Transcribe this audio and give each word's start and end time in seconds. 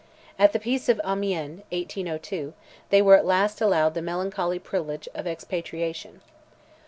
At 0.39 0.51
the 0.51 0.59
peace 0.59 0.89
of 0.89 0.99
Amiens, 1.05 1.59
(1802), 1.69 2.55
they 2.89 3.03
were 3.03 3.15
at 3.17 3.23
last 3.23 3.61
allowed 3.61 3.93
the 3.93 4.01
melancholy 4.01 4.57
privilege 4.57 5.07
of 5.13 5.27
expatriation. 5.27 6.21